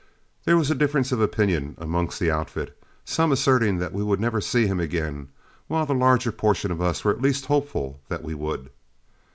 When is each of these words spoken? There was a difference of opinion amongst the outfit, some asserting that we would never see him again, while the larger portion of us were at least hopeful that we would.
There 0.45 0.57
was 0.57 0.71
a 0.71 0.73
difference 0.73 1.11
of 1.11 1.21
opinion 1.21 1.75
amongst 1.77 2.19
the 2.19 2.31
outfit, 2.31 2.75
some 3.05 3.31
asserting 3.31 3.77
that 3.77 3.93
we 3.93 4.01
would 4.01 4.19
never 4.19 4.41
see 4.41 4.65
him 4.65 4.79
again, 4.79 5.27
while 5.67 5.85
the 5.85 5.93
larger 5.93 6.31
portion 6.31 6.71
of 6.71 6.81
us 6.81 7.03
were 7.05 7.11
at 7.11 7.21
least 7.21 7.45
hopeful 7.45 7.99
that 8.09 8.23
we 8.23 8.33
would. 8.33 8.71